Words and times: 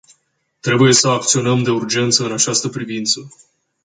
Trebuie 0.59 0.93
să 0.93 1.07
acționăm 1.07 1.63
de 1.63 1.71
urgență 1.71 2.25
în 2.25 2.31
această 2.31 2.67
privință. 2.69 3.29